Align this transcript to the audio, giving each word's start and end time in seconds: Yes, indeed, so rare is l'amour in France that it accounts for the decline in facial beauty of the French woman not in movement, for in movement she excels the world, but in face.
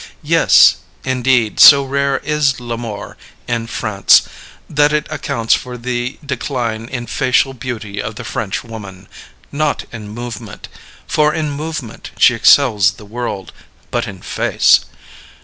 Yes, 0.23 0.77
indeed, 1.03 1.59
so 1.59 1.83
rare 1.85 2.17
is 2.23 2.59
l'amour 2.59 3.17
in 3.47 3.67
France 3.67 4.23
that 4.67 4.91
it 4.91 5.05
accounts 5.11 5.53
for 5.53 5.77
the 5.77 6.17
decline 6.25 6.85
in 6.89 7.05
facial 7.05 7.53
beauty 7.53 8.01
of 8.01 8.15
the 8.15 8.23
French 8.23 8.63
woman 8.63 9.07
not 9.51 9.83
in 9.91 10.09
movement, 10.09 10.69
for 11.05 11.31
in 11.35 11.51
movement 11.51 12.09
she 12.17 12.33
excels 12.33 12.93
the 12.93 13.05
world, 13.05 13.53
but 13.91 14.07
in 14.07 14.23
face. 14.23 14.79